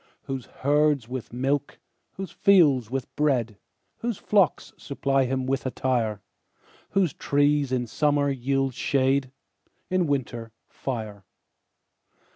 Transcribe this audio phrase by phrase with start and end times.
[0.23, 1.77] Whose herds with milk,
[2.13, 3.59] whose fields with bread,
[3.97, 6.23] Whose flocks supply him with attire;
[6.89, 9.31] Whose trees in summer yield shade,
[9.91, 11.23] In winter, fire.